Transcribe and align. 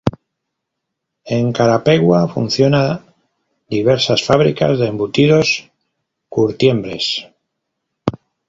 En 1.35 1.45
Carapeguá 1.57 2.21
funciona 2.35 2.83
diversas 3.75 4.21
fábricas 4.27 4.73
de 4.79 4.85
embutidos, 4.93 5.47
curtiembres. 6.35 7.05